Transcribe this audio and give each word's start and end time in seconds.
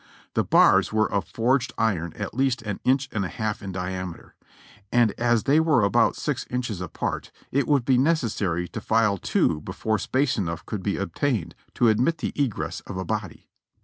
The 0.33 0.43
bars 0.43 0.91
were 0.91 1.07
of 1.11 1.27
forged 1.27 1.73
iron 1.77 2.13
at 2.15 2.33
least 2.33 2.63
an 2.63 2.79
inch 2.83 3.07
and 3.11 3.23
a 3.23 3.27
half 3.29 3.61
in 3.61 3.71
diameter; 3.71 4.33
and 4.91 5.11
as 5.19 5.43
they 5.43 5.59
were 5.59 5.83
about 5.83 6.15
six 6.15 6.43
inches 6.49 6.81
apart, 6.81 7.31
it 7.51 7.67
would 7.67 7.85
be 7.85 7.99
necessary 7.99 8.67
to 8.69 8.81
file 8.81 9.19
two 9.19 9.61
before 9.61 9.99
space 9.99 10.39
enough 10.39 10.65
could 10.65 10.81
be 10.81 10.97
obtained 10.97 11.53
to 11.75 11.87
admit 11.87 12.17
the 12.17 12.33
egress 12.35 12.79
of 12.87 12.97
a 12.97 13.05
body. 13.05 13.47